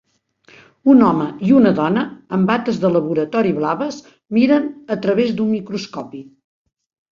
Un 0.93 1.03
home 1.09 1.27
i 1.49 1.53
una 1.57 1.73
dona 1.79 2.05
amb 2.37 2.49
bates 2.53 2.81
de 2.87 2.91
laboratori 2.95 3.53
blaves 3.59 4.01
miren 4.41 4.67
a 4.99 5.01
través 5.07 5.37
d'un 5.39 5.55
microscopi. 5.55 6.27